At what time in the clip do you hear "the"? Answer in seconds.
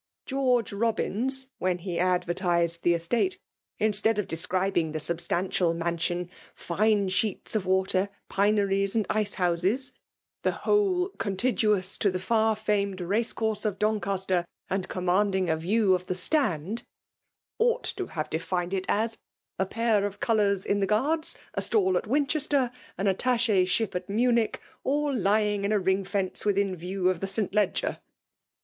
2.81-2.95, 4.93-4.99, 10.41-10.51, 12.09-12.17, 16.07-16.15, 20.79-20.87, 27.19-27.27